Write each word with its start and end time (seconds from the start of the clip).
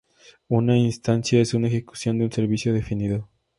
Una 0.47 0.75
"instancia" 0.79 1.39
es 1.41 1.53
una 1.53 1.67
ejecución 1.67 2.17
de 2.17 2.23
un 2.25 2.31
servicio 2.31 2.73
definido. 2.73 3.29